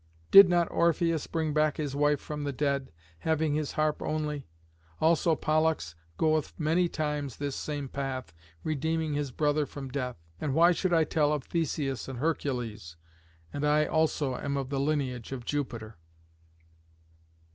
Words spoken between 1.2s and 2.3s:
bring back his wife